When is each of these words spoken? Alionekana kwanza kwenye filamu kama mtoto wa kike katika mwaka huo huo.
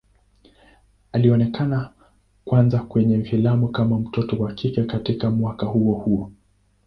Alionekana 1.11 1.93
kwanza 2.45 2.79
kwenye 2.79 3.23
filamu 3.23 3.67
kama 3.67 3.99
mtoto 3.99 4.35
wa 4.37 4.53
kike 4.53 4.83
katika 4.83 5.29
mwaka 5.31 5.65
huo 5.65 5.93
huo. 5.99 6.31